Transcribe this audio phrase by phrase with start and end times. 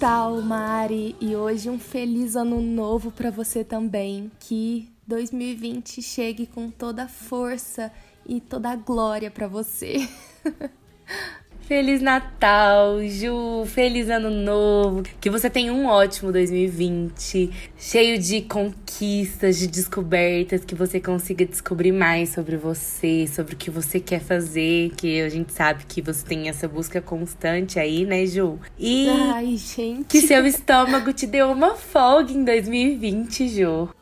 [0.00, 4.32] Natal, Mari, e hoje um feliz ano novo para você também.
[4.40, 7.92] Que 2020 chegue com toda a força
[8.24, 10.08] e toda a glória para você.
[11.70, 13.64] Feliz Natal, Ju!
[13.64, 15.04] Feliz Ano Novo!
[15.20, 17.48] Que você tenha um ótimo 2020,
[17.78, 23.70] cheio de conquistas, de descobertas, que você consiga descobrir mais sobre você, sobre o que
[23.70, 28.26] você quer fazer, que a gente sabe que você tem essa busca constante aí, né,
[28.26, 28.58] Ju?
[28.76, 30.06] E Ai, gente.
[30.08, 33.99] que seu estômago te deu uma folga em 2020, Ju.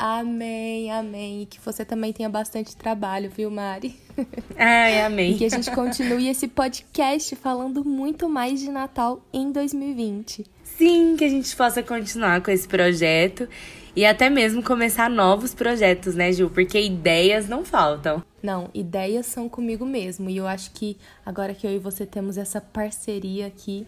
[0.00, 1.42] Amém, amém.
[1.42, 3.94] E que você também tenha bastante trabalho, viu, Mari?
[4.56, 5.32] Ai, amém.
[5.32, 10.46] E que a gente continue esse podcast falando muito mais de Natal em 2020.
[10.64, 13.46] Sim, que a gente possa continuar com esse projeto
[13.94, 16.48] e até mesmo começar novos projetos, né, Ju?
[16.48, 18.24] Porque ideias não faltam.
[18.42, 20.30] Não, ideias são comigo mesmo.
[20.30, 23.86] E eu acho que agora que eu e você temos essa parceria aqui,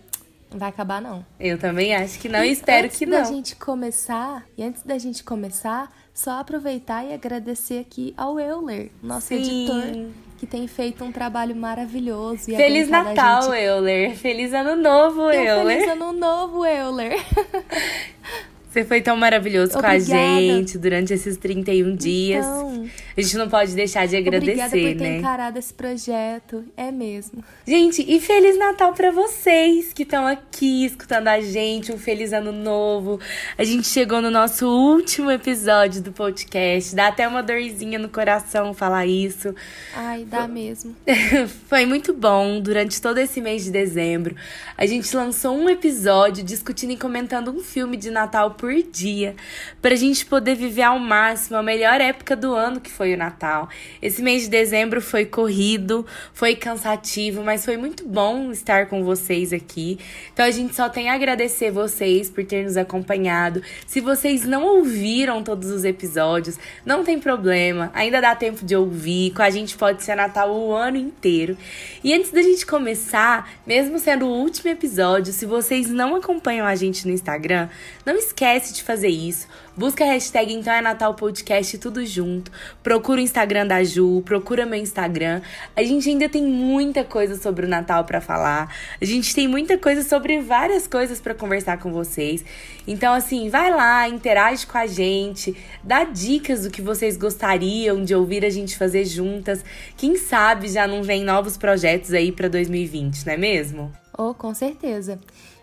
[0.50, 1.24] não vai acabar, não.
[1.40, 3.16] Eu também acho que não e espero que não.
[3.16, 8.38] Antes da gente começar, e antes da gente começar, só aproveitar e agradecer aqui ao
[8.38, 9.36] Euler, nosso Sim.
[9.36, 12.50] editor, que tem feito um trabalho maravilhoso.
[12.50, 13.56] E Feliz Natal, gente...
[13.56, 14.16] Euler!
[14.16, 15.78] Feliz Ano Novo, Euler!
[15.78, 17.16] Feliz Ano Novo, Euler!
[18.72, 20.02] Você foi tão maravilhoso Obrigada.
[20.02, 22.42] com a gente durante esses 31 dias.
[22.46, 25.18] Então, a gente não pode deixar de agradecer, Obrigada por ter né?
[25.18, 26.64] encarado esse projeto.
[26.74, 27.44] É mesmo.
[27.66, 31.92] Gente, e Feliz Natal para vocês que estão aqui escutando a gente.
[31.92, 33.20] Um feliz ano novo.
[33.58, 36.96] A gente chegou no nosso último episódio do podcast.
[36.96, 39.54] Dá até uma dorzinha no coração falar isso.
[39.94, 40.96] Ai, dá mesmo.
[41.68, 44.34] foi muito bom durante todo esse mês de dezembro.
[44.78, 49.34] A gente lançou um episódio discutindo e comentando um filme de Natal por dia,
[49.80, 53.68] pra gente poder viver ao máximo a melhor época do ano que foi o Natal.
[54.00, 59.52] Esse mês de dezembro foi corrido, foi cansativo, mas foi muito bom estar com vocês
[59.52, 59.98] aqui.
[60.32, 63.60] Então a gente só tem a agradecer vocês por ter nos acompanhado.
[63.84, 66.56] Se vocês não ouviram todos os episódios,
[66.86, 69.32] não tem problema, ainda dá tempo de ouvir.
[69.32, 71.58] Com a gente pode ser Natal o ano inteiro.
[72.04, 76.76] E antes da gente começar, mesmo sendo o último episódio, se vocês não acompanham a
[76.76, 77.68] gente no Instagram,
[78.06, 79.46] não esquece esquece de fazer isso.
[79.74, 82.52] Busca a hashtag Então é Natal Podcast tudo junto.
[82.82, 85.40] Procura o Instagram da Ju, procura meu Instagram.
[85.74, 88.74] A gente ainda tem muita coisa sobre o Natal para falar.
[89.00, 92.44] A gente tem muita coisa sobre várias coisas para conversar com vocês.
[92.86, 98.14] Então, assim, vai lá, interage com a gente, dá dicas do que vocês gostariam de
[98.14, 99.64] ouvir a gente fazer juntas.
[99.96, 103.92] Quem sabe já não vem novos projetos aí para 2020, não é mesmo?
[104.16, 105.18] Oh, com certeza.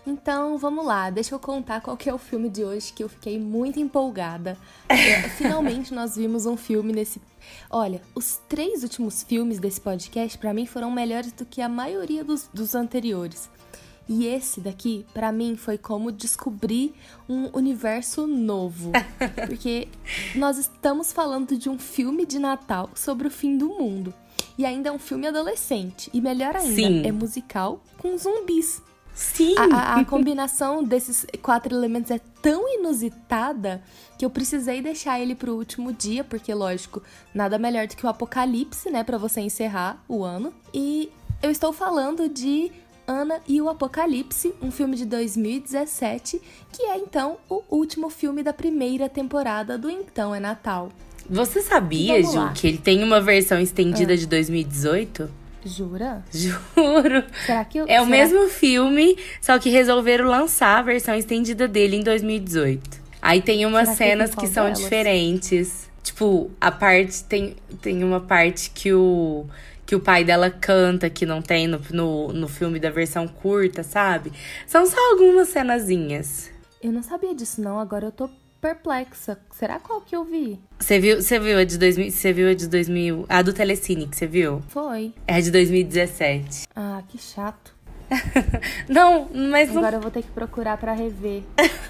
[0.09, 3.09] Então vamos lá, deixa eu contar qual que é o filme de hoje que eu
[3.09, 4.57] fiquei muito empolgada.
[4.89, 7.21] É, finalmente nós vimos um filme nesse.
[7.69, 12.23] Olha, os três últimos filmes desse podcast para mim foram melhores do que a maioria
[12.23, 13.49] dos, dos anteriores.
[14.07, 16.93] E esse daqui, para mim, foi como descobrir
[17.29, 18.91] um universo novo.
[19.45, 19.87] Porque
[20.33, 24.11] nós estamos falando de um filme de Natal sobre o fim do mundo.
[24.57, 26.09] E ainda é um filme adolescente.
[26.11, 27.05] E melhor ainda, Sim.
[27.05, 28.81] é musical com zumbis.
[29.19, 29.53] Sim!
[29.57, 33.83] A, a, a, combinação desses quatro elementos é tão inusitada
[34.17, 37.03] que eu precisei deixar ele pro último dia, porque, lógico,
[37.33, 40.53] nada melhor do que o apocalipse, né, para você encerrar o ano.
[40.73, 41.11] E
[41.43, 42.71] eu estou falando de
[43.05, 46.41] Ana e o Apocalipse, um filme de 2017,
[46.71, 50.89] que é então o último filme da primeira temporada do Então é Natal.
[51.29, 54.17] Você sabia, Ju, que ele tem uma versão estendida ah.
[54.17, 55.29] de 2018?
[55.69, 56.23] Jura?
[56.33, 57.23] Juro.
[57.45, 61.95] Será que eu, É o mesmo filme, só que resolveram lançar a versão estendida dele
[61.97, 62.99] em 2018.
[63.21, 64.79] Aí tem umas será cenas que, que são delas?
[64.79, 65.89] diferentes.
[66.03, 69.45] Tipo, a parte tem tem uma parte que o
[69.85, 73.83] que o pai dela canta que não tem no, no, no filme da versão curta,
[73.83, 74.31] sabe?
[74.67, 76.49] São só algumas cenazinhas.
[76.81, 78.29] Eu não sabia disso não, agora eu tô
[78.61, 79.39] perplexa.
[79.51, 80.59] Será qual que eu vi?
[80.79, 84.07] Você viu, você viu a de 2000, você viu a de 2000, a do Telecine
[84.07, 84.61] que você viu?
[84.67, 85.13] Foi.
[85.27, 86.67] É a de 2017.
[86.75, 87.77] Ah, que chato.
[88.89, 89.97] não, mas Agora não...
[89.97, 91.43] eu vou ter que procurar para rever.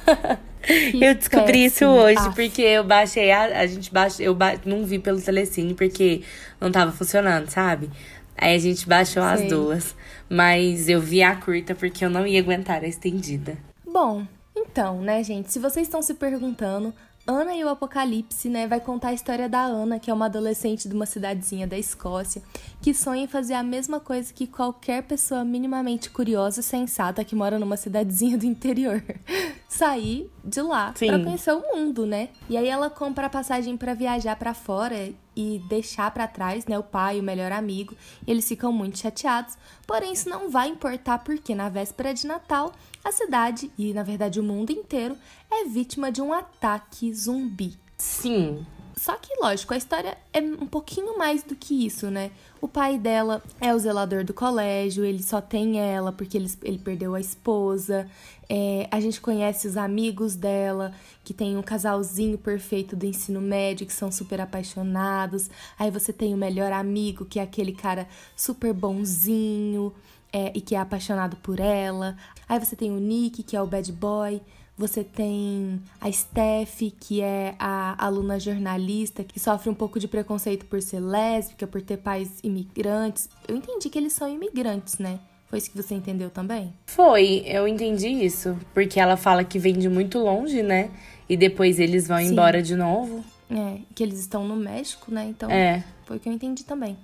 [1.02, 4.56] eu descobri isso hoje porque eu baixei a, a gente baixou, eu ba...
[4.66, 6.22] não vi pelo Telecine porque
[6.60, 7.90] não tava funcionando, sabe?
[8.38, 9.32] Aí a gente baixou Sei.
[9.32, 9.96] as duas,
[10.30, 13.58] mas eu vi a curta porque eu não ia aguentar a estendida.
[13.86, 14.26] Bom,
[14.62, 16.94] então, né, gente, se vocês estão se perguntando,
[17.28, 20.90] Ana e o Apocalipse, né, vai contar a história da Ana, que é uma adolescente
[20.90, 22.42] de uma cidadezinha da Escócia,
[22.82, 27.36] que sonha em fazer a mesma coisa que qualquer pessoa minimamente curiosa e sensata que
[27.36, 29.04] mora numa cidadezinha do interior.
[29.70, 32.30] sair de lá para conhecer o mundo, né?
[32.50, 36.78] E aí ela compra a passagem para viajar para fora e deixar para trás, né,
[36.78, 37.96] o pai, o melhor amigo.
[38.28, 39.58] Eles ficam muito chateados.
[39.88, 42.74] Porém, isso não vai importar porque na véspera de Natal,
[43.04, 45.16] a cidade e na verdade o mundo inteiro
[45.50, 47.78] é vítima de um ataque zumbi.
[47.98, 48.66] Sim.
[49.00, 52.32] Só que, lógico, a história é um pouquinho mais do que isso, né?
[52.60, 56.78] O pai dela é o zelador do colégio, ele só tem ela porque ele, ele
[56.78, 58.10] perdeu a esposa.
[58.50, 60.94] É, a gente conhece os amigos dela,
[61.24, 65.50] que tem um casalzinho perfeito do ensino médio, que são super apaixonados.
[65.80, 68.06] Aí você tem o melhor amigo, que é aquele cara
[68.36, 69.94] super bonzinho
[70.34, 72.18] é, e que é apaixonado por ela.
[72.50, 74.42] Aí você tem o Nick, que é o bad boy.
[74.80, 80.66] Você tem a Steph, que é a aluna jornalista, que sofre um pouco de preconceito
[80.68, 83.28] por ser lésbica, por ter pais imigrantes.
[83.46, 85.20] Eu entendi que eles são imigrantes, né?
[85.48, 86.74] Foi isso que você entendeu também?
[86.86, 88.58] Foi, eu entendi isso.
[88.74, 90.90] Porque ela fala que vem de muito longe, né?
[91.28, 92.28] E depois eles vão Sim.
[92.32, 93.22] embora de novo.
[93.52, 95.26] É, que eles estão no México, né?
[95.26, 95.84] Então, É.
[96.06, 96.96] foi o que eu entendi também.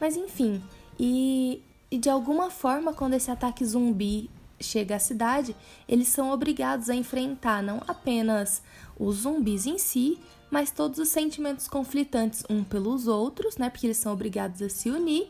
[0.00, 0.62] Mas enfim,
[1.00, 1.60] e,
[1.90, 4.30] e de alguma forma, quando esse ataque zumbi
[4.64, 5.54] chega à cidade,
[5.88, 8.62] eles são obrigados a enfrentar não apenas
[8.98, 10.18] os zumbis em si,
[10.50, 13.68] mas todos os sentimentos conflitantes um pelos outros, né?
[13.70, 15.28] Porque eles são obrigados a se unir.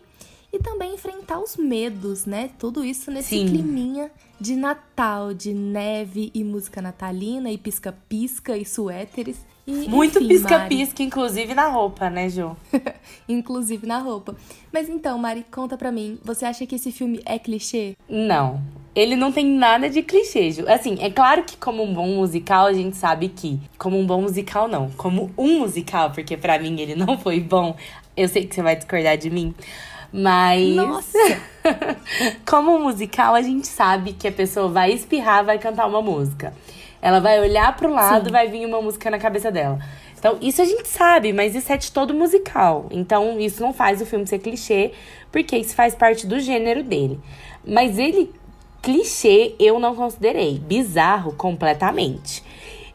[0.53, 2.51] E também enfrentar os medos, né?
[2.59, 3.49] Tudo isso nesse Sim.
[3.49, 4.09] climinha
[4.41, 9.45] de Natal, de neve e música natalina, e pisca-pisca e suéteres.
[9.67, 12.57] E, Muito pisca-pisca, inclusive na roupa, né, Ju?
[13.29, 14.37] inclusive na roupa.
[14.71, 17.97] Mas então, Mari, conta pra mim, você acha que esse filme é clichê?
[18.09, 18.63] Não.
[18.95, 20.69] Ele não tem nada de clichê, Ju.
[20.69, 23.59] Assim, é claro que como um bom musical, a gente sabe que...
[23.77, 24.89] Como um bom musical, não.
[24.91, 27.75] Como um musical, porque pra mim ele não foi bom.
[28.17, 29.53] Eu sei que você vai discordar de mim.
[30.13, 30.77] Mas...
[30.77, 31.19] Nossa!
[32.47, 36.55] como um musical, a gente sabe que a pessoa vai espirrar, vai cantar uma música.
[37.03, 38.33] Ela vai olhar pro lado, Sim.
[38.33, 39.81] vai vir uma música na cabeça dela.
[40.17, 42.87] Então, isso a gente sabe, mas isso é de todo musical.
[42.91, 44.93] Então, isso não faz o filme ser clichê,
[45.33, 47.21] porque isso faz parte do gênero dele.
[47.67, 48.33] Mas ele,
[48.85, 50.59] clichê, eu não considerei.
[50.59, 52.45] Bizarro, completamente.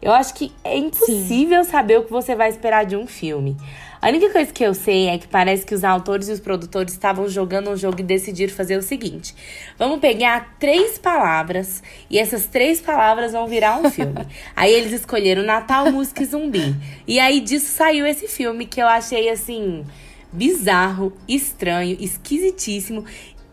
[0.01, 3.57] Eu acho que é impossível saber o que você vai esperar de um filme.
[4.01, 6.93] A única coisa que eu sei é que parece que os autores e os produtores
[6.93, 9.35] estavam jogando um jogo e decidiram fazer o seguinte:
[9.77, 14.25] vamos pegar três palavras e essas três palavras vão virar um filme.
[14.55, 16.75] aí eles escolheram Natal, Música e Zumbi.
[17.05, 19.83] E aí disso saiu esse filme que eu achei assim
[20.31, 23.03] bizarro, estranho, esquisitíssimo.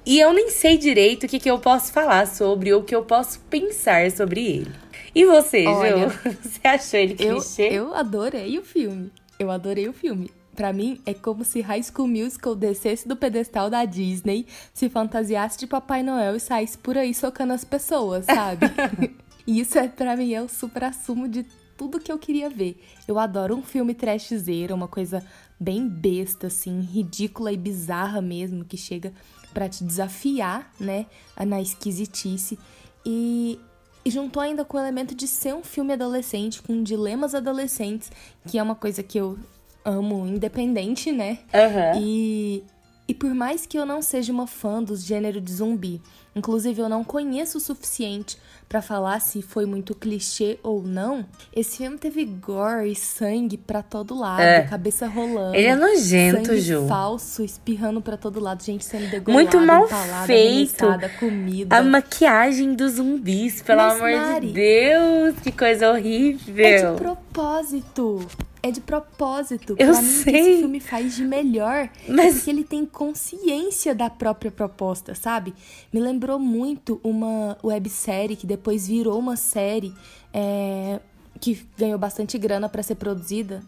[0.07, 2.95] E eu nem sei direito o que, que eu posso falar sobre ou o que
[2.95, 4.73] eu posso pensar sobre ele.
[5.13, 6.19] E você, Olha, Ju?
[6.43, 7.69] Você achou ele Eu, clichê?
[7.73, 9.11] eu adorei o filme.
[9.39, 10.31] Eu adorei o filme.
[10.55, 15.59] Pra mim, é como se High School Musical descesse do pedestal da Disney, se fantasiasse
[15.59, 18.67] de Papai Noel e saísse por aí socando as pessoas, sabe?
[19.47, 21.45] e isso, é, pra mim, é o supra-sumo de
[21.77, 22.81] tudo que eu queria ver.
[23.07, 25.23] Eu adoro um filme trashzeiro, uma coisa
[25.59, 29.13] bem besta, assim, ridícula e bizarra mesmo, que chega
[29.55, 31.07] pra te desafiar, né,
[31.47, 32.59] na esquisitice.
[33.05, 33.59] E
[34.07, 38.09] e juntou ainda com o elemento de ser um filme adolescente, com dilemas adolescentes,
[38.47, 39.37] que é uma coisa que eu
[39.85, 41.41] amo, independente, né?
[41.53, 42.01] Aham.
[42.01, 42.63] E,
[43.09, 46.01] e por mais que eu não seja uma fã dos gênero de zumbi,
[46.37, 48.39] inclusive eu não conheço o suficiente
[48.69, 51.25] pra falar se foi muito clichê ou não,
[51.55, 54.63] esse filme teve gore e sangue pra todo lado, É.
[54.63, 55.55] cabeça rolando.
[55.55, 56.87] Ele é nojento, sangue Ju.
[56.89, 59.87] falso, espirrando pra todo lado, gente sendo degolada, Muito mal
[60.27, 60.85] feito.
[61.21, 61.77] comida.
[61.77, 66.65] A maquiagem dos zumbis, pelo Mas, amor Mari, de Deus, que coisa horrível.
[66.67, 68.27] É de propósito.
[68.63, 69.77] É de propósito.
[69.79, 70.41] Eu pra mim, o que sei.
[70.41, 75.55] esse filme faz de melhor Mas- é porque ele tem consciência da própria proposta, sabe?
[75.93, 79.95] Me lembrou muito uma websérie que depois virou uma série
[80.33, 81.01] é,
[81.41, 83.63] que ganhou bastante grana pra ser produzida,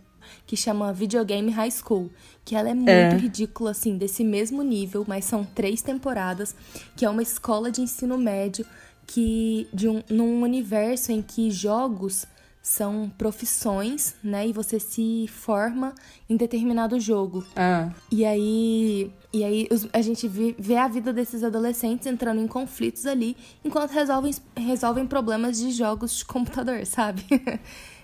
[0.47, 2.11] que chama Videogame High School.
[2.45, 3.17] Que ela é muito É.
[3.17, 6.55] ridícula, assim, desse mesmo nível, mas são três temporadas,
[6.97, 8.65] que é uma escola de ensino médio
[9.07, 12.27] que de um, num universo em que jogos
[12.63, 14.49] são profissões, né?
[14.49, 15.95] E você se forma
[16.29, 17.45] em determinado jogo.
[17.57, 23.07] Ah, E aí, e aí a gente vê, a vida desses adolescentes entrando em conflitos
[23.07, 27.25] ali, enquanto resolvem, resolvem problemas de jogos de computador, sabe?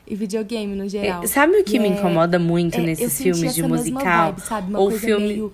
[0.07, 1.23] e videogame no geral.
[1.23, 4.33] É, sabe o que E me é- incomoda muito é, nesses filmes de musical?
[4.33, 4.69] vibe, sabe?
[4.71, 5.27] Uma Ou coisa filme.
[5.29, 5.53] meio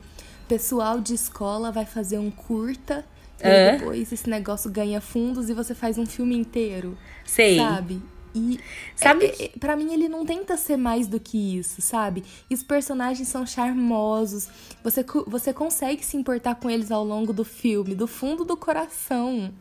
[0.48, 3.04] pessoal de escola vai fazer um curta
[3.42, 3.76] e É.
[3.76, 7.56] depois esse negócio ganha fundos e você faz um filme inteiro, Sei.
[7.58, 8.02] sabe?
[8.34, 8.60] E
[8.94, 12.22] Sabe é, é, pra mim ele não tenta ser mais do que isso, sabe?
[12.48, 14.48] E os personagens são charmosos.
[14.84, 19.52] Você, você consegue se importar com eles ao longo do filme, do fundo do coração.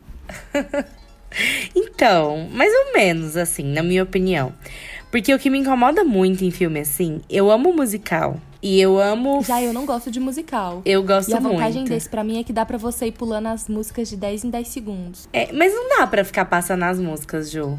[1.74, 4.52] Então, mais ou menos assim, na minha opinião.
[5.10, 8.40] Porque o que me incomoda muito em filme assim, eu amo musical.
[8.62, 9.42] E eu amo.
[9.42, 10.82] Já eu não gosto de musical.
[10.84, 11.88] Eu gosto E a vantagem muito.
[11.88, 14.50] desse pra mim é que dá pra você ir pulando as músicas de 10 em
[14.50, 15.28] 10 segundos.
[15.32, 17.78] É, mas não dá pra ficar passando as músicas, Ju.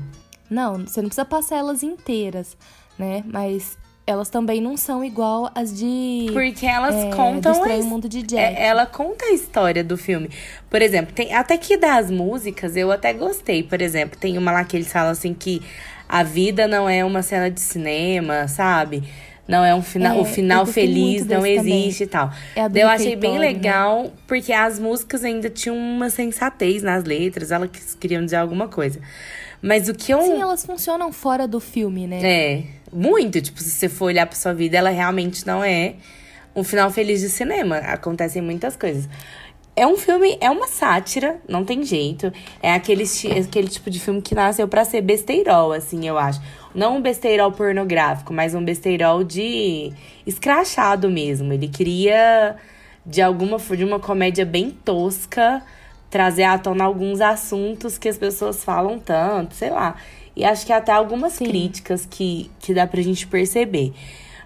[0.52, 2.58] Não, você não precisa passar elas inteiras,
[3.00, 3.24] né?
[3.26, 6.28] Mas elas também não são igual as de.
[6.34, 8.42] Porque elas é, contam a his- Mundo de Jack.
[8.56, 10.30] É, ela conta a história do filme.
[10.70, 13.64] Por exemplo, tem até que das músicas eu até gostei.
[13.64, 15.62] Por exemplo, tem uma lá que eles falam assim que
[16.10, 19.04] a vida não é uma cena de cinema, sabe?
[19.48, 21.84] Não é um final, É, o final feliz não desse também.
[21.86, 22.32] existe e tal.
[22.56, 23.40] É eu achei bem né?
[23.40, 29.00] legal, porque as músicas ainda tinham uma sensatez nas letras, elas queriam dizer alguma coisa.
[29.62, 32.20] Mas o que eu Sim, elas funcionam fora do filme, né?
[32.24, 33.42] é, muito.
[33.42, 35.96] Tipo, se você for olhar pra sua vida, ela realmente não é
[36.56, 37.78] um final feliz de cinema.
[37.78, 39.08] Acontecem muitas coisas.
[39.74, 42.32] É um filme, é uma sátira, não tem jeito.
[42.62, 43.06] É aquele,
[43.40, 46.42] aquele tipo de filme que nasceu pra ser besteirol, assim, eu acho.
[46.76, 49.94] Não um besteirol pornográfico, mas um besteirol de
[50.28, 51.54] escrachado mesmo.
[51.54, 52.58] Ele queria,
[53.06, 55.64] de alguma forma, de uma comédia bem tosca,
[56.12, 59.96] trazer à tona alguns assuntos que as pessoas falam tanto, sei lá.
[60.36, 61.46] E acho que até algumas Sim.
[61.46, 63.94] críticas que, que dá pra gente perceber.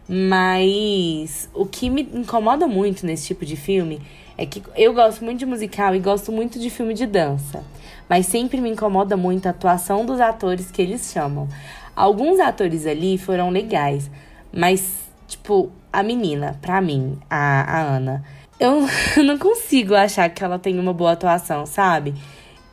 [0.07, 3.99] Mas o que me incomoda muito nesse tipo de filme
[4.37, 7.63] é que eu gosto muito de musical e gosto muito de filme de dança.
[8.07, 11.47] Mas sempre me incomoda muito a atuação dos atores que eles chamam.
[11.95, 14.11] Alguns atores ali foram legais,
[14.53, 14.93] mas,
[15.27, 18.23] tipo, a menina, pra mim, a, a Ana,
[18.59, 18.87] eu
[19.23, 22.13] não consigo achar que ela tem uma boa atuação, sabe?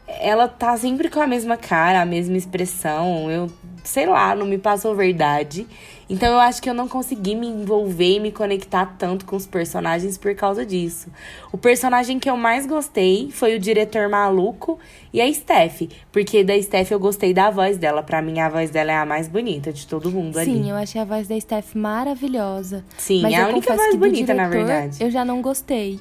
[0.07, 3.31] Ela tá sempre com a mesma cara, a mesma expressão.
[3.31, 3.51] Eu,
[3.83, 5.67] sei lá, não me passou verdade.
[6.13, 9.47] Então eu acho que eu não consegui me envolver e me conectar tanto com os
[9.47, 11.09] personagens por causa disso.
[11.51, 14.79] O personagem que eu mais gostei foi o diretor maluco
[15.11, 15.85] e a Steph.
[16.13, 18.03] Porque da Steph eu gostei da voz dela.
[18.03, 20.53] Pra mim, a voz dela é a mais bonita de todo mundo ali.
[20.53, 22.85] Sim, eu achei a voz da Steph maravilhosa.
[22.99, 25.03] Sim, Mas é a única voz bonita, na diretor, verdade.
[25.03, 25.99] Eu já não gostei.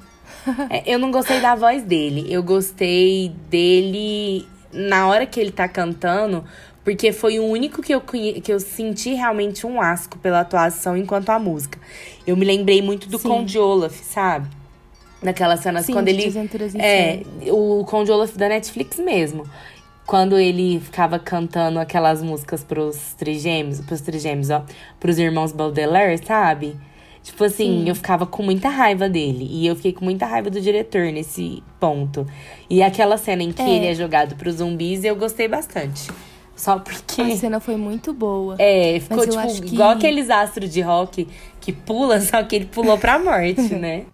[0.70, 2.26] É, eu não gostei da voz dele.
[2.30, 6.44] Eu gostei dele na hora que ele tá cantando,
[6.84, 11.30] porque foi o único que eu, que eu senti realmente um asco pela atuação enquanto
[11.30, 11.80] a música.
[12.26, 13.28] Eu me lembrei muito do Sim.
[13.30, 14.48] Conde Olaf, sabe?
[15.22, 16.34] Naquelas cenas Sim, quando ele.
[16.80, 17.22] É,
[17.52, 19.46] o Conde Olaf da Netflix mesmo.
[20.08, 24.66] Quando ele ficava cantando aquelas músicas pros trigêmeos, pros trigêmeos, ó,
[25.00, 26.76] pros irmãos Baudelaire, sabe?
[27.24, 27.90] Tipo assim, Sim.
[27.90, 29.48] eu ficava com muita raiva dele.
[29.50, 32.26] E eu fiquei com muita raiva do diretor nesse ponto.
[32.68, 33.70] E aquela cena em que É.
[33.70, 36.10] ele é jogado pros zumbis, eu gostei bastante.
[36.62, 37.24] Só porque.
[37.24, 38.56] A cena foi muito boa.
[38.60, 41.28] É, ficou tipo acho que- igual aqueles astros de rock
[41.60, 44.06] que pula, só que ele pulou pra morte, né?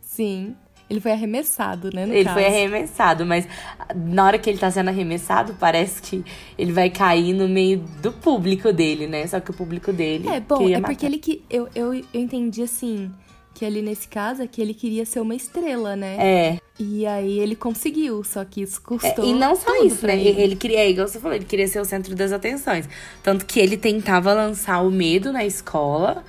[0.00, 0.56] Sim.
[0.90, 2.02] Ele foi arremessado, né?
[2.02, 2.34] Ele caso.
[2.34, 3.46] foi arremessado, mas
[3.94, 6.24] na hora que ele tá sendo arremessado, parece que
[6.58, 9.24] ele vai cair no meio do público dele, né?
[9.28, 10.28] Só que o público dele.
[10.28, 10.88] É, bom, é matar.
[10.88, 11.44] porque ele que.
[11.48, 13.08] Eu, eu, eu entendi assim.
[13.54, 16.16] Que ali nesse caso é que ele queria ser uma estrela, né?
[16.18, 16.58] É.
[16.78, 19.24] E aí ele conseguiu, só que isso É, custou.
[19.24, 20.18] e não só isso, né?
[20.18, 20.40] ele.
[20.40, 22.88] Ele queria, é, igual você falou, ele queria ser o centro das atenções.
[23.22, 26.24] Tanto que ele tentava lançar o medo na escola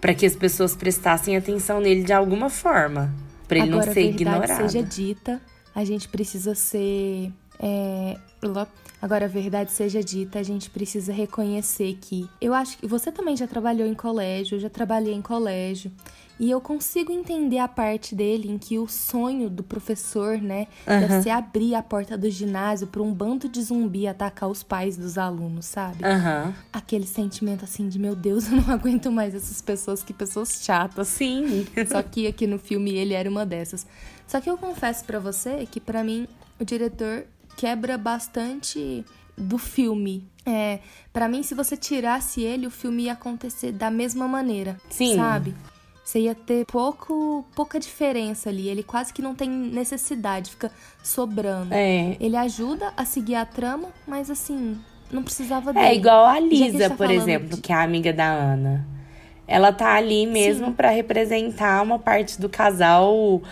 [0.00, 3.12] pra que as pessoas prestassem atenção nele de alguma forma.
[3.46, 4.56] Pra ele Agora, não ser a verdade ignorado.
[4.70, 5.40] seja dita,
[5.74, 7.30] a gente precisa ser.
[7.62, 8.16] é.
[9.00, 12.28] Agora, a verdade seja dita, a gente precisa reconhecer que.
[12.40, 15.90] Eu acho que você também já trabalhou em colégio, eu já trabalhei em colégio.
[16.40, 21.20] E eu consigo entender a parte dele em que o sonho do professor, né, deve
[21.22, 25.18] ser abrir a porta do ginásio para um bando de zumbi atacar os pais dos
[25.18, 26.02] alunos, sabe?
[26.02, 26.54] Aham.
[26.72, 31.08] Aquele sentimento assim de meu Deus, eu não aguento mais essas pessoas, que pessoas chatas.
[31.08, 31.66] Sim.
[31.86, 33.86] Só que aqui no filme ele era uma dessas.
[34.26, 36.26] Só que eu confesso pra você que pra mim
[36.58, 37.26] o diretor
[37.60, 39.04] quebra bastante
[39.36, 40.26] do filme.
[40.46, 40.78] É,
[41.12, 45.14] para mim se você tirasse ele, o filme ia acontecer da mesma maneira, Sim.
[45.16, 45.54] sabe?
[46.02, 48.66] Você ia ter pouco, pouca diferença ali.
[48.68, 50.72] Ele quase que não tem necessidade, fica
[51.04, 51.72] sobrando.
[51.74, 52.16] É.
[52.18, 54.78] Ele ajuda a seguir a trama, mas assim,
[55.12, 55.84] não precisava dele.
[55.86, 58.86] É igual a Lisa, tá por exemplo, de- que é a amiga da Ana.
[59.46, 63.42] Ela tá ali mesmo pra representar uma parte do casal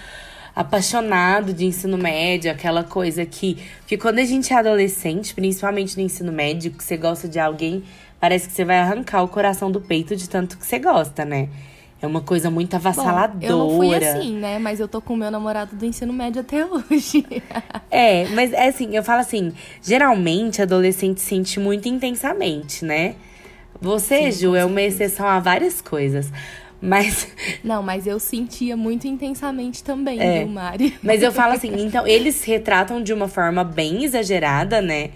[0.58, 6.02] apaixonado de ensino médio, aquela coisa que, que quando a gente é adolescente, principalmente no
[6.02, 7.84] ensino médio, que você gosta de alguém,
[8.18, 11.48] parece que você vai arrancar o coração do peito de tanto que você gosta, né?
[12.02, 13.46] É uma coisa muito Bom, avassaladora.
[13.46, 14.58] eu não fui assim, né?
[14.58, 17.24] Mas eu tô com o meu namorado do ensino médio até hoje.
[17.90, 23.14] É, mas é assim, eu falo assim, geralmente adolescente sente muito intensamente, né?
[23.80, 26.30] Você, Sim, Ju, é uma exceção a várias coisas.
[26.80, 27.28] Mas.
[27.62, 30.38] Não, mas eu sentia muito intensamente também, é.
[30.38, 30.96] viu, Mari?
[31.02, 35.10] Mas eu falo assim, então, eles retratam de uma forma bem exagerada, né?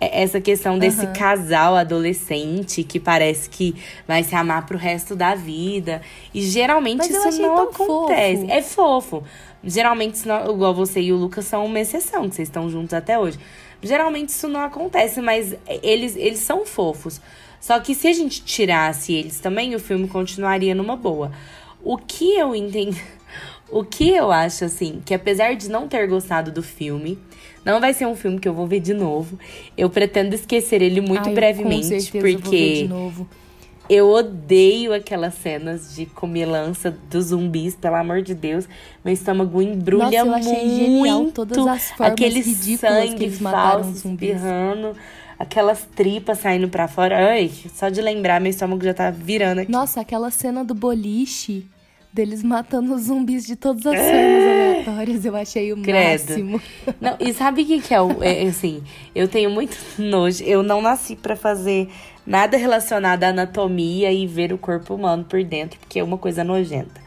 [0.00, 1.12] Essa questão desse uhum.
[1.12, 3.76] casal adolescente que parece que
[4.08, 6.02] vai se amar pro resto da vida.
[6.34, 8.40] E geralmente Mas isso não acontece.
[8.40, 8.52] Fofo.
[8.52, 9.22] É fofo.
[9.62, 13.38] Geralmente, igual você e o Lucas são uma exceção, que vocês estão juntos até hoje.
[13.80, 17.20] Geralmente isso não acontece, mas eles, eles são fofos.
[17.62, 21.30] Só que se a gente tirasse eles também, o filme continuaria numa boa.
[21.80, 22.96] O que eu entendo.
[23.70, 27.18] O que eu acho, assim, que apesar de não ter gostado do filme,
[27.64, 29.38] não vai ser um filme que eu vou ver de novo.
[29.78, 33.28] Eu pretendo esquecer ele muito Ai, brevemente, porque eu, vou ver de novo.
[33.88, 38.68] eu odeio aquelas cenas de comilança dos zumbis, pelo amor de Deus.
[39.02, 41.06] Meu estômago embrulha Nossa, eu achei muito.
[41.06, 44.34] Genial todas as formas aquele ridículas sangue que eles mataram falso zumbis.
[44.34, 44.94] espirrando
[45.42, 47.30] aquelas tripas saindo pra fora.
[47.32, 49.72] Ai, só de lembrar, meu estômago já tá virando aqui.
[49.72, 51.66] Nossa, aquela cena do boliche
[52.12, 56.10] deles matando os zumbis de todas as formas aleatórias, eu achei o Credo.
[56.10, 56.62] máximo.
[57.00, 58.22] Não, e sabe o que, que é o.
[58.22, 58.84] É, assim,
[59.14, 60.44] eu tenho muito nojo.
[60.44, 61.88] Eu não nasci para fazer
[62.24, 66.44] nada relacionado à anatomia e ver o corpo humano por dentro, porque é uma coisa
[66.44, 67.02] nojenta.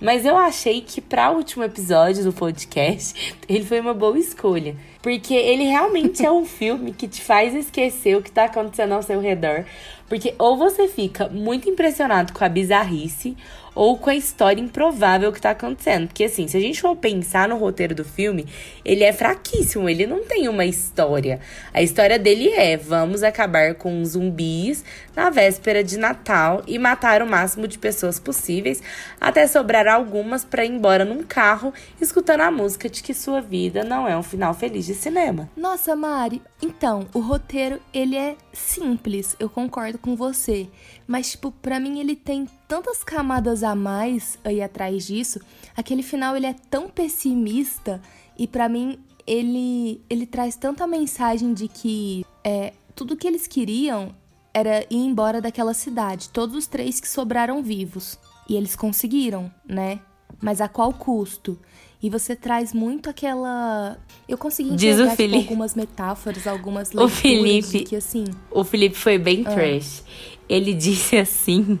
[0.00, 4.74] Mas eu achei que para o último episódio do podcast, ele foi uma boa escolha.
[5.04, 9.02] Porque ele realmente é um filme que te faz esquecer o que tá acontecendo ao
[9.02, 9.66] seu redor.
[10.08, 13.36] Porque ou você fica muito impressionado com a bizarrice,
[13.74, 16.06] ou com a história improvável que tá acontecendo.
[16.06, 18.46] Porque, assim, se a gente for pensar no roteiro do filme,
[18.84, 21.40] ele é fraquíssimo, ele não tem uma história.
[21.72, 24.84] A história dele é: vamos acabar com zumbis
[25.14, 28.82] na véspera de Natal e matar o máximo de pessoas possíveis,
[29.20, 33.84] até sobrar algumas para ir embora num carro, escutando a música de que sua vida
[33.84, 35.48] não é um final feliz de cinema.
[35.56, 40.68] Nossa, Mari, então, o roteiro, ele é simples, eu concordo com você.
[41.06, 45.40] Mas, tipo, pra mim ele tem tantas camadas a mais aí atrás disso.
[45.74, 48.02] Aquele final ele é tão pessimista
[48.38, 54.14] e para mim ele, ele traz tanta mensagem de que é, tudo que eles queriam
[54.52, 56.28] era ir embora daquela cidade.
[56.28, 58.18] Todos os três que sobraram vivos.
[58.46, 60.00] E eles conseguiram, né?
[60.38, 61.58] Mas a qual custo?
[62.04, 63.96] E você traz muito aquela.
[64.28, 65.38] Eu consegui enxergar tipo, Felipe...
[65.38, 68.24] algumas metáforas, algumas leituras o Felipe, que assim.
[68.50, 69.54] O Felipe foi bem ah.
[69.54, 70.04] trash
[70.48, 71.78] ele disse assim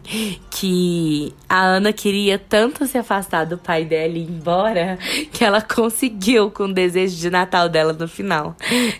[0.50, 4.98] que a Ana queria tanto se afastar do pai dela e ir embora
[5.32, 8.56] que ela conseguiu com o desejo de Natal dela no final.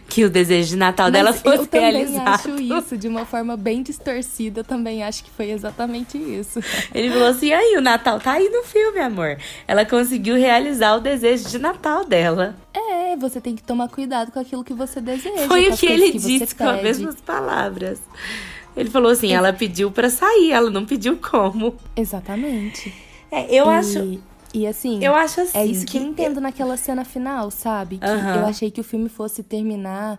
[0.08, 2.48] Que o desejo de Natal Mas dela fosse realizado.
[2.48, 4.60] Eu também acho isso de uma forma bem distorcida.
[4.60, 6.60] Eu também acho que foi exatamente isso.
[6.94, 9.38] Ele falou assim: aí, o Natal tá aí no filme, amor.
[9.66, 12.54] Ela conseguiu realizar o desejo de Natal dela.
[12.72, 15.46] É, você tem que tomar cuidado com aquilo que você deseja.
[15.46, 18.00] Foi o que ele que disse com as mesmas palavras.
[18.76, 21.76] Ele falou assim, ela pediu para sair, ela não pediu como.
[21.96, 22.92] Exatamente.
[23.30, 24.20] É, eu e, acho.
[24.52, 25.04] E assim.
[25.04, 25.58] Eu acho assim.
[25.58, 27.98] É isso que, que eu entendo naquela cena final, sabe?
[27.98, 28.36] Que uh -huh.
[28.36, 30.18] eu achei que o filme fosse terminar.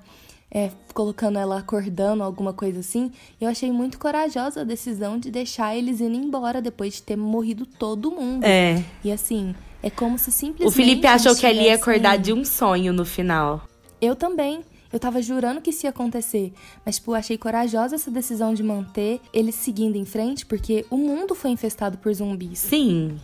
[0.52, 3.12] É, colocando ela acordando, alguma coisa assim.
[3.42, 7.66] Eu achei muito corajosa a decisão de deixar eles indo embora depois de ter morrido
[7.66, 8.46] todo mundo.
[8.46, 8.82] É.
[9.04, 10.68] E assim, é como se simplesmente.
[10.68, 13.64] O Felipe achou que ele ia acordar de um sonho no final.
[14.00, 14.64] Eu também.
[14.96, 16.54] Eu tava jurando que isso ia acontecer,
[16.86, 21.36] mas tipo, achei corajosa essa decisão de manter eles seguindo em frente, porque o mundo
[21.36, 22.60] foi infestado por zumbis.
[22.60, 23.20] Sim.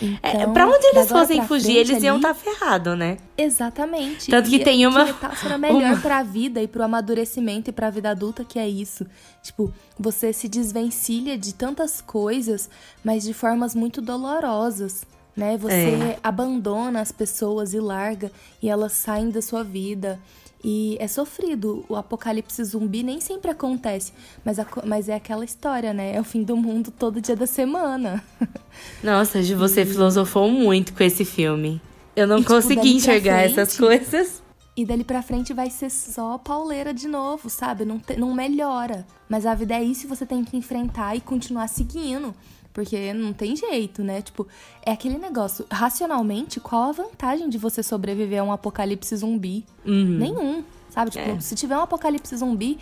[0.00, 3.16] É, então, é, pra onde eles fossem fugir, eles iam estar tá ferrados, né?
[3.36, 4.30] Exatamente.
[4.30, 5.04] Tanto que e, tem uma.
[5.04, 6.00] Que metáfora melhor uma...
[6.00, 9.04] pra vida e pro amadurecimento e pra vida adulta que é isso.
[9.42, 12.70] Tipo, você se desvencilha de tantas coisas,
[13.02, 15.04] mas de formas muito dolorosas.
[15.36, 15.58] Né?
[15.58, 16.18] Você é.
[16.22, 18.30] abandona as pessoas e larga,
[18.62, 20.20] e elas saem da sua vida.
[20.68, 21.84] E é sofrido.
[21.88, 24.12] O apocalipse zumbi nem sempre acontece,
[24.44, 26.16] mas, a, mas é aquela história, né?
[26.16, 28.20] É o fim do mundo todo dia da semana.
[29.00, 29.86] Nossa, você e...
[29.86, 31.80] filosofou muito com esse filme.
[32.16, 34.42] Eu não e, tipo, consegui enxergar frente, essas coisas.
[34.76, 37.84] E dali pra frente vai ser só pauleira de novo, sabe?
[37.84, 39.06] Não, te, não melhora.
[39.28, 42.34] Mas a vida é isso e você tem que enfrentar e continuar seguindo.
[42.76, 44.20] Porque não tem jeito, né?
[44.20, 44.46] Tipo,
[44.84, 45.64] é aquele negócio.
[45.70, 49.64] Racionalmente, qual a vantagem de você sobreviver a um apocalipse zumbi?
[49.82, 50.18] Uhum.
[50.18, 50.62] Nenhum.
[50.90, 51.10] Sabe?
[51.10, 51.40] Tipo, é.
[51.40, 52.78] se tiver um apocalipse zumbi,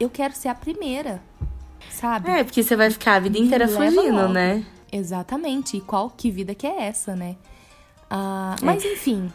[0.00, 1.22] eu quero ser a primeira.
[1.90, 2.30] Sabe?
[2.30, 4.64] É, porque você vai ficar a vida inteira fugindo, né?
[4.90, 5.76] Exatamente.
[5.76, 7.36] E qual que vida que é essa, né?
[8.08, 8.64] Ah, é.
[8.64, 9.30] Mas enfim.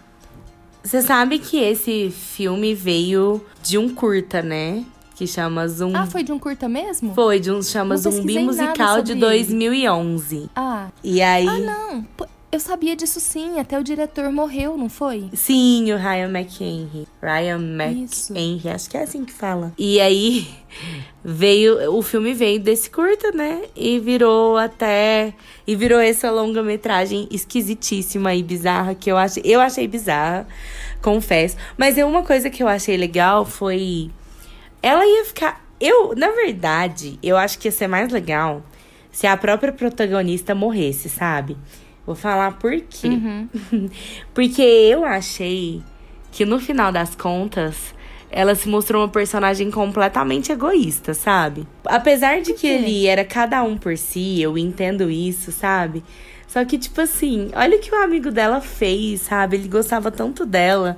[0.84, 4.84] Você sabe que esse filme veio de um curta, né?
[5.20, 5.98] Que chama Zumbi.
[5.98, 7.14] Ah, foi de um curta mesmo?
[7.14, 10.50] Foi, de um chama Zumbi Musical de 2011.
[10.56, 10.88] Ah.
[11.04, 11.46] E aí.
[11.46, 12.08] Ah, não.
[12.50, 15.30] Eu sabia disso sim, até o diretor morreu, não foi?
[15.34, 17.06] Sim, o Ryan McHenry.
[17.22, 19.74] Ryan McHenry, acho que é assim que fala.
[19.78, 20.48] E aí
[21.22, 23.64] veio, o filme veio desse curta, né?
[23.76, 25.34] E virou até
[25.68, 30.48] e virou essa longa-metragem esquisitíssima e bizarra que eu achei, eu achei bizarra,
[31.02, 31.58] confesso.
[31.78, 34.10] Mas é uma coisa que eu achei legal foi
[34.82, 38.64] ela ia ficar, eu, na verdade, eu acho que ia ser mais legal
[39.12, 41.58] se a própria protagonista morresse, sabe?
[42.06, 43.08] Vou falar por quê.
[43.08, 43.50] Uhum.
[44.34, 45.84] Porque eu achei
[46.32, 47.94] que no final das contas,
[48.32, 51.68] ela se mostrou uma personagem completamente egoísta, sabe?
[51.86, 56.04] Apesar de que ele era cada um por si, eu entendo isso, sabe?
[56.48, 59.58] Só que, tipo assim, olha o que o amigo dela fez, sabe?
[59.58, 60.98] Ele gostava tanto dela.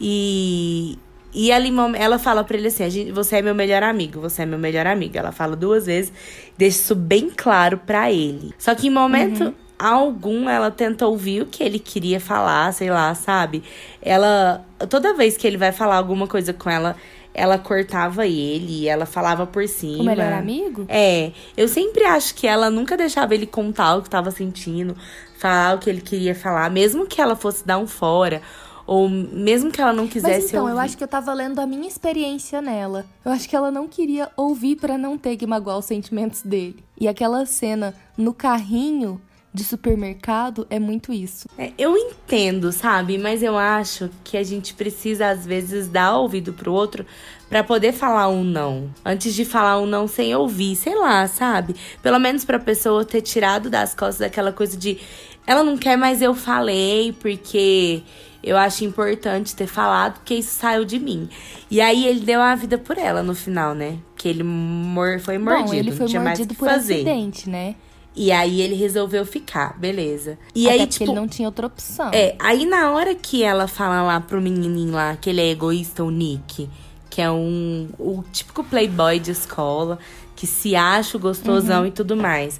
[0.00, 0.98] E,
[1.32, 4.58] e ela, ela fala pra ele assim: você é meu melhor amigo, você é meu
[4.58, 5.16] melhor amigo.
[5.16, 6.12] Ela fala duas vezes,
[6.56, 8.52] deixa isso bem claro pra ele.
[8.58, 9.44] Só que em momento.
[9.44, 13.62] Uhum algum ela tenta ouvir o que ele queria falar, sei lá, sabe?
[14.02, 16.96] Ela toda vez que ele vai falar alguma coisa com ela,
[17.32, 20.02] ela cortava ele, ela falava por cima.
[20.02, 20.84] O melhor amigo?
[20.88, 21.30] É.
[21.56, 24.96] Eu sempre acho que ela nunca deixava ele contar o que tava sentindo,
[25.38, 28.42] falar o que ele queria falar, mesmo que ela fosse dar um fora.
[28.88, 30.72] Ou mesmo que ela não quisesse Mas então, ouvir.
[30.72, 33.04] eu acho que eu tava lendo a minha experiência nela.
[33.22, 36.82] Eu acho que ela não queria ouvir para não ter que magoar os sentimentos dele.
[36.98, 39.20] E aquela cena no carrinho
[39.52, 41.46] de supermercado é muito isso.
[41.58, 43.18] É, eu entendo, sabe?
[43.18, 47.04] Mas eu acho que a gente precisa, às vezes, dar ouvido pro outro
[47.46, 48.88] para poder falar um não.
[49.04, 51.76] Antes de falar um não sem ouvir, sei lá, sabe?
[52.02, 54.98] Pelo menos pra pessoa ter tirado das costas aquela coisa de.
[55.46, 58.02] Ela não quer, mas eu falei, porque
[58.48, 61.28] eu acho importante ter falado, porque isso saiu de mim.
[61.70, 63.98] E aí ele deu a vida por ela no final, né?
[64.16, 65.66] Que ele mor foi mordido.
[65.66, 66.94] Bom, ele foi não tinha mordido mais por fazer.
[66.94, 67.74] acidente, né?
[68.16, 70.38] E aí ele resolveu ficar, beleza.
[70.54, 71.04] E Até aí, tipo.
[71.04, 72.10] ele não tinha outra opção.
[72.10, 76.02] É, aí na hora que ela fala lá pro menininho lá que ele é egoísta,
[76.02, 76.70] o Nick,
[77.10, 79.98] que é um o típico playboy de escola,
[80.34, 81.88] que se acha gostosão uhum.
[81.88, 82.58] e tudo mais.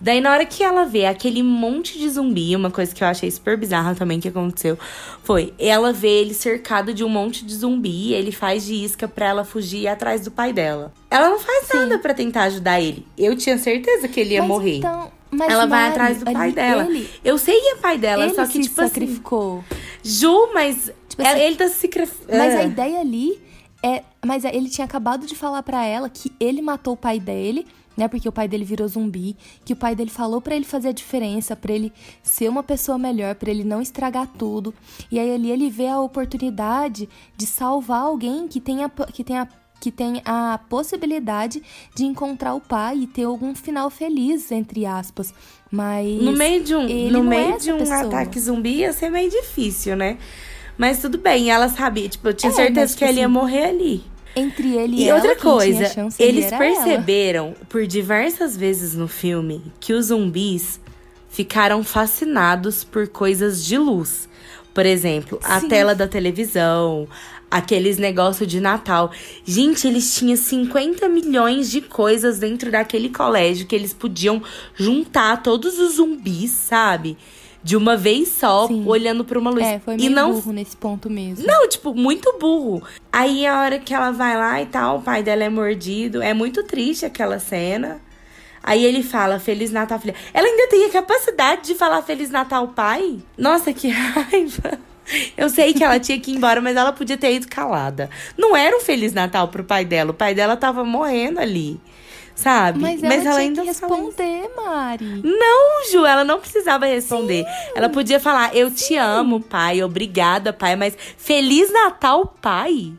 [0.00, 3.30] Daí, na hora que ela vê aquele monte de zumbi, uma coisa que eu achei
[3.30, 4.78] super bizarra também que aconteceu,
[5.22, 9.26] foi ela vê ele cercado de um monte de zumbi, ele faz de isca pra
[9.26, 10.92] ela fugir atrás do pai dela.
[11.10, 11.78] Ela não faz Sim.
[11.78, 13.04] nada para tentar ajudar ele.
[13.16, 14.76] Eu tinha certeza que ele ia mas morrer.
[14.78, 16.84] Então, mas ela Mari, vai atrás do pai dela.
[16.84, 19.64] Ele, eu sei que é pai dela, ele só que, tipo sacrificou.
[19.70, 19.80] assim.
[20.02, 22.38] Ju, mas tipo assim, ele tá se sacrificando.
[22.38, 23.40] Mas a ideia ali
[23.82, 24.02] é.
[24.24, 27.66] Mas ele tinha acabado de falar para ela que ele matou o pai dele
[27.98, 28.06] né?
[28.06, 30.92] Porque o pai dele virou zumbi, que o pai dele falou para ele fazer a
[30.92, 34.72] diferença, para ele ser uma pessoa melhor, para ele não estragar tudo.
[35.10, 39.48] E aí ali ele vê a oportunidade de salvar alguém que tenha que tenha
[39.80, 41.62] que tem a possibilidade
[41.94, 45.32] de encontrar o pai e ter algum final feliz, entre aspas.
[45.70, 48.00] Mas no meio de um, no meio é de um pessoa.
[48.00, 50.18] ataque zumbi ia ser meio difícil, né?
[50.76, 53.26] Mas tudo bem, ela sabia, tipo, eu tinha é, certeza mas, que tipo, ele ia
[53.26, 54.04] assim, morrer ali
[54.38, 57.56] entre ele e, e ela, outra coisa, eles perceberam ela.
[57.68, 60.80] por diversas vezes no filme que os zumbis
[61.28, 64.28] ficaram fascinados por coisas de luz.
[64.72, 65.52] Por exemplo, Sim.
[65.52, 67.08] a tela da televisão,
[67.50, 69.10] aqueles negócios de Natal.
[69.44, 74.42] Gente, eles tinham 50 milhões de coisas dentro daquele colégio que eles podiam
[74.74, 77.16] juntar todos os zumbis, sabe?
[77.62, 78.84] De uma vez só, Sim.
[78.86, 79.66] olhando para uma luz.
[79.66, 80.32] É, foi meio e não...
[80.32, 81.46] burro nesse ponto mesmo.
[81.46, 82.82] Não, tipo, muito burro.
[83.12, 86.22] Aí a hora que ela vai lá e tal, o pai dela é mordido.
[86.22, 88.00] É muito triste aquela cena.
[88.62, 90.14] Aí ele fala Feliz Natal, filha.
[90.32, 93.18] Ela ainda tem a capacidade de falar Feliz Natal, pai?
[93.36, 94.78] Nossa, que raiva.
[95.36, 98.10] Eu sei que ela tinha que ir embora, mas ela podia ter ido calada.
[98.36, 100.10] Não era um Feliz Natal pro pai dela.
[100.10, 101.80] O pai dela tava morrendo ali
[102.38, 102.78] sabe?
[102.78, 105.22] Mas ela, Mas ela ainda que responder, Mari.
[105.24, 107.44] Não, Ju, ela não precisava responder.
[107.44, 107.72] Sim.
[107.74, 108.74] Ela podia falar: "Eu Sim.
[108.76, 109.82] te amo, pai.
[109.82, 112.92] Obrigada, pai, mas feliz Natal, pai".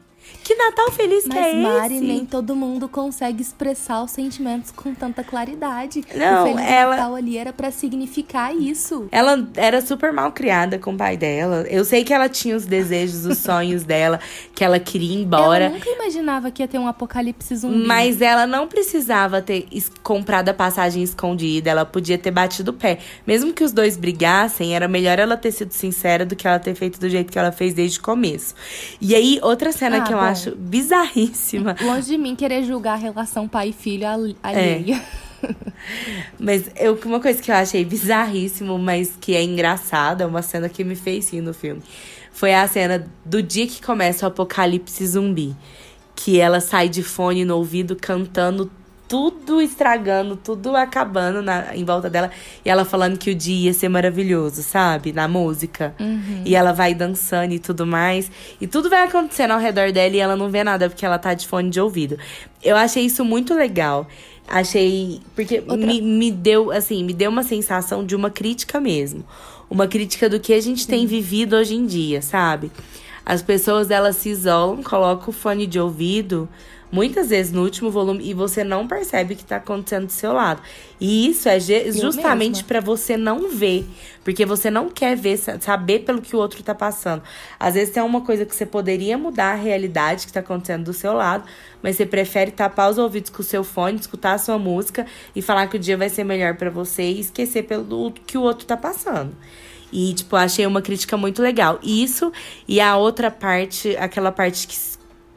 [0.50, 2.04] Que Natal feliz Mas, que é Mari, esse?
[2.04, 6.04] nem todo mundo consegue expressar os sentimentos com tanta claridade.
[6.16, 6.96] Não, o feliz ela...
[6.96, 9.08] Natal ali era para significar isso.
[9.12, 11.68] Ela era super mal criada com o pai dela.
[11.70, 14.20] Eu sei que ela tinha os desejos, os sonhos dela,
[14.56, 15.66] que ela queria ir embora.
[15.66, 17.86] Ela nunca imaginava que ia ter um apocalipse zumbi.
[17.86, 19.68] Mas ela não precisava ter
[20.02, 21.70] comprado a passagem escondida.
[21.70, 22.98] Ela podia ter batido o pé.
[23.28, 26.74] Mesmo que os dois brigassem, era melhor ela ter sido sincera do que ela ter
[26.74, 28.56] feito do jeito que ela fez desde o começo.
[29.00, 30.24] E aí, outra cena ah, que eu bom.
[30.24, 31.76] acho acho bizarríssima.
[31.82, 34.06] Longe de mim querer julgar a relação pai e filho
[34.42, 34.96] alheia.
[34.96, 35.30] É.
[36.40, 40.84] Mas eu, uma coisa que eu achei bizarríssimo, mas que é engraçada, uma cena que
[40.84, 41.82] me fez rir no filme,
[42.32, 45.56] foi a cena do dia que começa o apocalipse zumbi.
[46.16, 48.70] Que ela sai de fone no ouvido cantando
[49.10, 52.30] tudo estragando, tudo acabando na, em volta dela.
[52.64, 55.12] E ela falando que o dia ia ser maravilhoso, sabe?
[55.12, 55.96] Na música.
[56.00, 56.44] Uhum.
[56.46, 58.32] E ela vai dançando e tudo mais.
[58.62, 61.34] E tudo vai acontecendo ao redor dela e ela não vê nada porque ela tá
[61.34, 62.20] de fone de ouvido.
[62.64, 64.08] Eu achei isso muito legal.
[64.48, 65.20] Achei.
[65.36, 69.26] Porque Outra- me, me deu, assim, me deu uma sensação de uma crítica mesmo.
[69.70, 72.72] Uma crítica do que a gente tem vivido hoje em dia, sabe?
[73.26, 76.50] As pessoas, elas se isolam, colocam o fone de ouvido,
[76.92, 80.34] muitas vezes no último volume, e você não percebe o que tá acontecendo do seu
[80.34, 80.62] lado.
[81.00, 81.60] E isso é
[82.02, 83.86] justamente pra você não ver.
[84.24, 87.24] Porque você não quer ver, sa- saber pelo que o outro tá passando.
[87.60, 90.94] Às vezes tem uma coisa que você poderia mudar a realidade que tá acontecendo do
[90.94, 91.44] seu lado,
[91.82, 95.42] mas você prefere tapar os ouvidos com o seu fone, escutar a sua música e
[95.42, 98.66] falar que o dia vai ser melhor pra você e esquecer pelo que o outro
[98.66, 99.36] tá passando.
[99.92, 101.80] E, tipo, achei uma crítica muito legal.
[101.82, 102.32] Isso
[102.68, 104.76] e a outra parte, aquela parte que,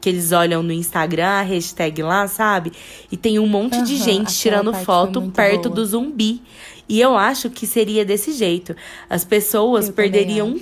[0.03, 2.73] que eles olham no Instagram, a hashtag lá, sabe?
[3.09, 5.75] E tem um monte de Aham, gente tirando foto perto boa.
[5.75, 6.41] do zumbi.
[6.89, 8.75] E eu acho que seria desse jeito.
[9.09, 10.59] As pessoas Eu perderiam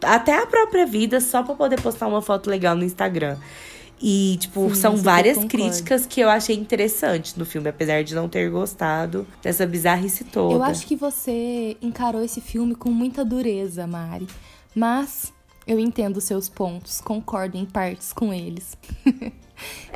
[0.00, 3.36] até a própria vida só pra poder postar uma foto legal no Instagram.
[4.00, 5.56] E, tipo, Sim, são várias concordo.
[5.56, 10.54] críticas que eu achei interessantes no filme, apesar de não ter gostado dessa bizarrice toda.
[10.54, 14.28] Eu acho que você encarou esse filme com muita dureza, Mari.
[14.72, 15.32] Mas
[15.66, 18.76] eu entendo os seus pontos, concordo em partes com eles.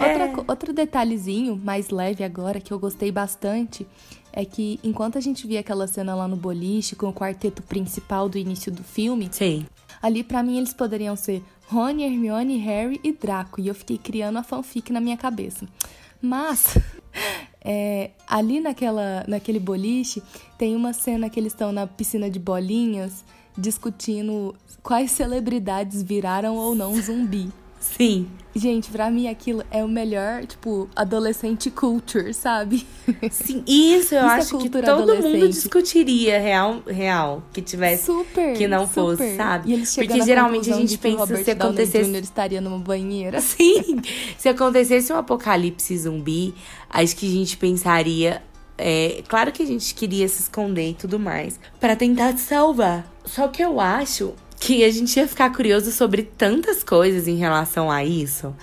[0.00, 3.85] Outra co- outro detalhezinho mais leve agora que eu gostei bastante
[4.33, 8.28] é que enquanto a gente via aquela cena lá no boliche com o quarteto principal
[8.28, 9.66] do início do filme, Sim.
[10.00, 13.61] ali pra mim eles poderiam ser Rony, Hermione, Harry e Draco.
[13.61, 15.66] E eu fiquei criando a fanfic na minha cabeça.
[16.22, 16.78] Mas
[17.70, 20.22] é, ali naquela, naquele boliche
[20.57, 23.22] tem uma cena que eles estão na piscina de bolinhas
[23.59, 27.52] discutindo quais celebridades viraram ou não zumbi.
[27.81, 28.29] Sim.
[28.55, 32.85] Gente, pra mim aquilo é o melhor, tipo, adolescente culture, sabe?
[33.31, 38.07] Sim, isso eu Isso é acho que cultura todo mundo discutiria real, real que tivesse.
[38.07, 38.57] Super.
[38.57, 38.95] que não super.
[39.17, 39.71] fosse, sabe?
[39.71, 42.19] E eles Porque geralmente a gente que pensa Robert se Downey acontecesse- Jr.
[42.23, 43.38] estaria numa banheira.
[43.43, 44.01] Sim,
[44.37, 46.53] se acontecesse um apocalipse zumbi,
[46.91, 48.43] acho que a gente pensaria.
[48.77, 53.07] É, claro que a gente queria se esconder e tudo mais, pra tentar te salvar.
[53.25, 57.90] Só que eu acho que a gente ia ficar curioso sobre tantas coisas em relação
[57.90, 58.55] a isso.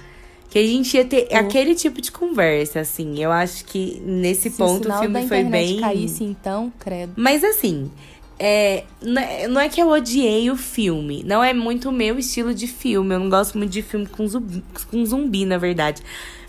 [0.49, 1.35] Que a gente ia ter Oh.
[1.37, 3.21] aquele tipo de conversa, assim.
[3.21, 5.79] Eu acho que nesse Se ponto o o filme foi bem.
[5.81, 7.13] caísse, então, credo.
[7.17, 7.91] Mas assim,
[8.39, 11.23] é, não é- não é que eu odiei o filme.
[11.25, 13.13] Não é muito o meu estilo de filme.
[13.15, 16.01] Eu não gosto muito de filme com zumbi, com zumbi, na verdade.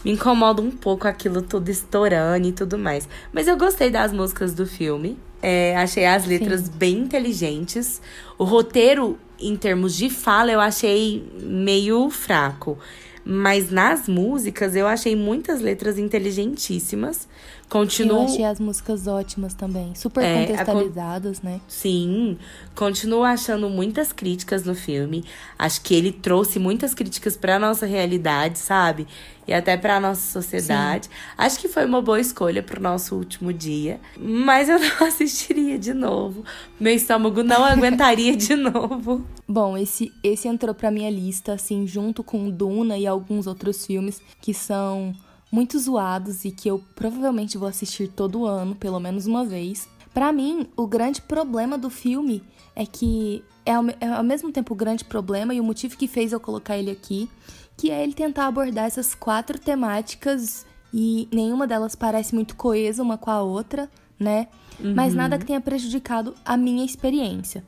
[0.04, 3.08] Me incomoda um pouco aquilo tudo estourando e tudo mais.
[3.32, 5.16] Mas eu gostei das músicas do filme.
[5.42, 8.00] É, achei as letras bem inteligentes.
[8.38, 12.78] O roteiro, em termos de fala, eu achei meio fraco.
[13.24, 17.28] Mas nas músicas, eu achei muitas letras inteligentíssimas.
[17.68, 18.18] Continuo.
[18.18, 19.92] Eu achei as músicas ótimas também.
[19.94, 21.60] Super É, a con- contextualizadas, né?
[21.66, 22.38] Sim,
[22.74, 25.24] continuo achando muitas críticas no filme.
[25.58, 29.06] Acho que ele trouxe muitas críticas pra nossa realidade, sabe?
[29.48, 31.08] E até pra nossa sociedade.
[31.36, 34.00] Acho que foi uma boa escolha pro nosso último dia.
[34.16, 36.44] Mas eu não assistiria de novo.
[36.78, 39.24] Meu estômago não aguentaria de novo.
[39.48, 44.20] Bom, esse, esse entrou pra minha lista, assim, junto com Duna e alguns outros filmes
[44.40, 45.14] que são
[45.50, 49.88] muito zoados e que eu provavelmente vou assistir todo ano, pelo menos uma vez.
[50.12, 52.42] Pra mim, o grande problema do filme
[52.74, 56.08] é que é ao, é ao mesmo tempo o grande problema e o motivo que
[56.08, 57.28] fez eu colocar ele aqui,
[57.76, 63.18] que é ele tentar abordar essas quatro temáticas e nenhuma delas parece muito coesa uma
[63.18, 64.48] com a outra, né?
[64.94, 67.64] Mas nada que tenha prejudicado a minha experiência.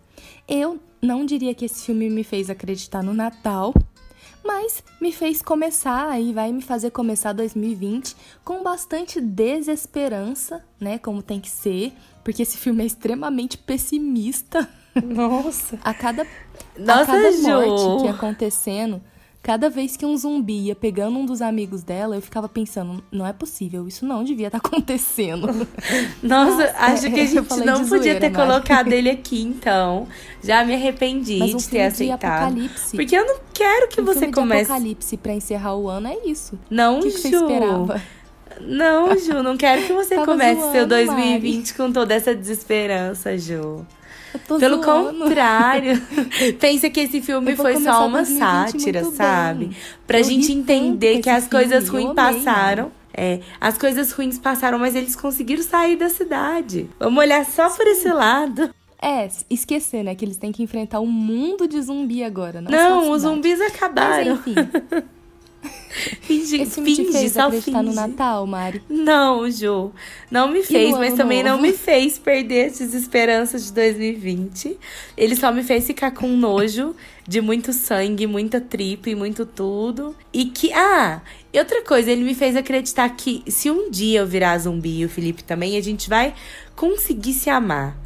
[0.47, 3.73] Eu não diria que esse filme me fez acreditar no Natal,
[4.49, 10.97] mas me fez começar e vai me fazer começar 2020 com bastante desesperança, né?
[10.99, 11.93] Como tem que ser,
[12.25, 14.67] porque esse filme é extremamente pessimista.
[15.05, 15.79] Nossa.
[15.85, 16.27] A cada,
[16.79, 17.43] Nossa, a cada Ju.
[17.43, 19.03] morte que acontecendo,
[19.43, 23.27] cada vez que um zumbi ia pegando um dos amigos dela, eu ficava pensando, não
[23.27, 25.47] é possível, isso não devia estar acontecendo.
[25.47, 25.71] Nossa,
[26.23, 28.47] Nossa, acho que a gente não de podia zoeira, ter Mari.
[28.51, 30.07] colocado ele aqui, então.
[30.43, 32.43] Já me arrependi Mas um de ter de aceitado.
[32.43, 32.97] apocalipse.
[32.97, 34.71] Porque eu não quero que um você filme de comece.
[34.73, 36.59] apocalipse pra encerrar o ano é isso.
[36.71, 38.03] Não, O que, que você esperava?
[38.61, 43.39] Não, Ju, não quero que você Tava comece seu zoando, 2020 com toda essa desesperança,
[43.39, 43.87] Ju.
[44.59, 45.19] Pelo zoando.
[45.19, 46.01] contrário.
[46.61, 49.67] Pensa que esse filme foi só uma 2020 sátira, sabe?
[49.67, 49.77] bem.
[50.07, 52.93] Pra Eu gente entender que as coisas filme, eu ruins passaram.
[53.13, 56.89] É, as coisas ruins passaram, mas eles conseguiram sair da cidade.
[57.01, 58.71] Vamos olhar só por esse lado.
[59.01, 60.15] É, esquecer, né?
[60.15, 62.61] Que eles têm que enfrentar um mundo de zumbi agora.
[62.61, 64.35] Não, Não, os zumbis Mas acabaram.
[64.35, 64.55] enfim.
[66.29, 68.07] Finge, Esse filme te finge, fez só acreditar no finge.
[68.07, 68.83] Natal, Mari?
[68.87, 69.91] Não, Ju.
[70.31, 71.63] Não me fez, mas também não novo?
[71.63, 74.77] me fez perder essas esperanças de 2020.
[75.17, 76.95] Ele só me fez ficar com nojo
[77.27, 80.15] de muito sangue, muita tripa e muito tudo.
[80.31, 80.71] E que.
[80.75, 81.23] Ah!
[81.51, 85.05] E outra coisa, ele me fez acreditar que se um dia eu virar zumbi e
[85.07, 86.35] o Felipe também, a gente vai
[86.77, 87.97] conseguir se amar.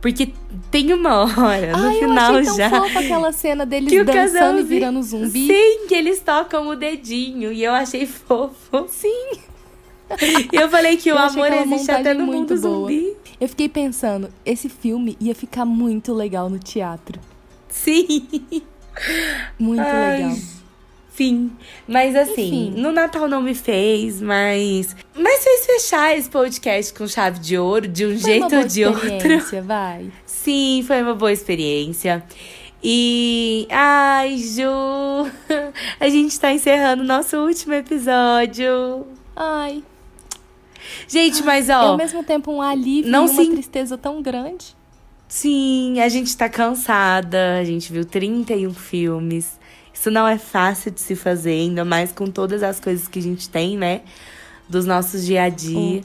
[0.00, 0.32] Porque
[0.70, 2.70] tem uma hora, no Ai, final eu achei tão já.
[2.70, 5.46] fofa aquela cena deles Que o dançando e virando zumbi.
[5.46, 7.52] Sim, que eles tocam o dedinho.
[7.52, 8.86] E eu achei fofo.
[8.88, 9.32] Sim.
[10.52, 12.80] E eu falei que o Eu achei amor existe até no muito mundo boa.
[12.80, 13.14] zumbi.
[13.38, 17.20] Eu fiquei pensando, esse filme ia ficar muito legal no teatro.
[17.68, 18.26] Sim.
[19.58, 20.36] Muito Ai, legal.
[21.20, 21.50] Fim.
[21.86, 22.80] Mas assim, Enfim.
[22.80, 24.96] no Natal não me fez, mas.
[25.14, 28.62] Mas fez fechar esse podcast com chave de ouro, de um Foi jeito uma boa
[28.62, 29.62] ou de outro.
[29.62, 30.10] vai.
[30.24, 32.24] Sim, foi uma boa experiência.
[32.82, 33.66] E.
[33.70, 35.30] Ai, Ju!
[36.00, 39.06] A gente tá encerrando o nosso último episódio.
[39.36, 39.82] Ai,
[41.06, 41.80] Gente, mas é ó.
[41.88, 44.74] ao mesmo tempo um alívio não e uma se- tristeza tão grande.
[45.28, 47.58] Sim, a gente tá cansada.
[47.60, 49.59] A gente viu 31 filmes.
[50.00, 53.22] Isso não é fácil de se fazer, ainda mais com todas as coisas que a
[53.22, 54.00] gente tem, né?
[54.66, 56.00] Dos nossos dia a dia.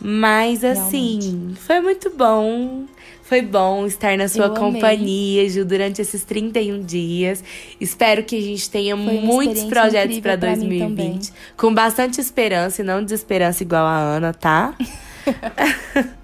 [0.00, 2.86] Mas assim, foi muito bom.
[3.22, 4.72] Foi bom estar na sua Eu amei.
[4.72, 7.44] companhia, Ju, durante esses 31 dias.
[7.78, 11.30] Espero que a gente tenha muitos projetos para pra mim 2020.
[11.54, 14.74] Com bastante esperança e não desesperança igual a Ana, tá?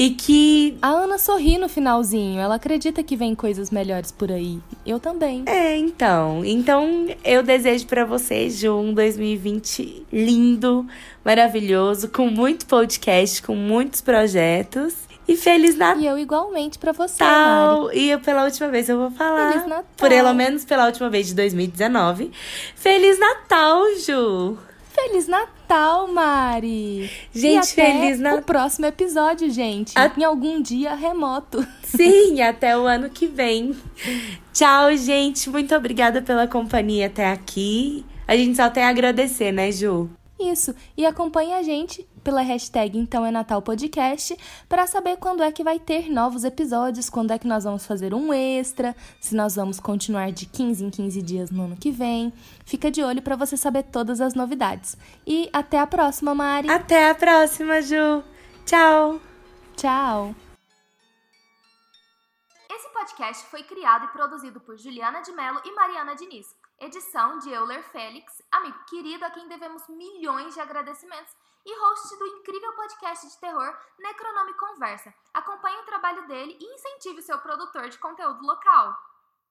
[0.00, 2.40] e que A Ana sorri no finalzinho.
[2.40, 4.58] Ela acredita que vem coisas melhores por aí.
[4.86, 5.42] Eu também.
[5.44, 6.42] É, então.
[6.42, 10.86] Então, eu desejo pra vocês, Ju, um 2020 lindo,
[11.22, 14.94] maravilhoso, com muito podcast, com muitos projetos.
[15.28, 17.36] E Feliz E eu igualmente pra você, Mari.
[17.36, 17.92] Natal!
[17.92, 19.52] E eu, pela última vez eu vou falar.
[19.52, 20.08] Feliz Natal.
[20.08, 22.32] Pelo menos pela última vez de 2019.
[22.74, 24.56] Feliz Natal, Ju!
[25.08, 27.10] Feliz Natal, Mari!
[27.32, 28.38] Gente, até Feliz Natal.
[28.38, 29.98] o próximo episódio, gente.
[29.98, 31.66] A- Em algum dia remoto.
[31.82, 33.74] Sim, até o ano que vem.
[34.52, 35.48] Tchau, gente.
[35.48, 38.04] Muito obrigada pela companhia até aqui.
[38.26, 40.08] A gente só tem a agradecer, né, Ju?
[40.38, 40.74] Isso.
[40.96, 44.36] E acompanhe a gente pela hashtag Então é Natal Podcast
[44.68, 48.14] para saber quando é que vai ter novos episódios, quando é que nós vamos fazer
[48.14, 52.32] um extra, se nós vamos continuar de 15 em 15 dias no ano que vem.
[52.64, 54.96] Fica de olho para você saber todas as novidades.
[55.26, 56.70] E até a próxima, Mari.
[56.70, 58.22] Até a próxima, Ju.
[58.64, 59.20] Tchau.
[59.76, 60.34] Tchau.
[62.70, 66.46] Esse podcast foi criado e produzido por Juliana de Mello e Mariana Diniz.
[66.78, 72.26] Edição de Euler Félix, amigo querido a quem devemos milhões de agradecimentos, e host do
[72.26, 75.14] incrível podcast de terror Necronome Conversa.
[75.34, 79.09] Acompanhe o trabalho dele e incentive seu produtor de conteúdo local.